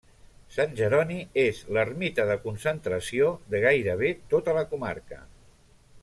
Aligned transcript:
Sant 0.53 0.71
Jeroni 0.79 1.17
és 1.41 1.59
l'ermita 1.77 2.25
de 2.31 2.37
concentració 2.47 3.29
de 3.55 3.61
gairebé 3.69 4.09
tota 4.35 4.57
la 4.61 4.65
comarca. 4.73 5.21